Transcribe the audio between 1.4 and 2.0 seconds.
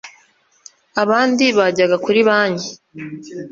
bajyaga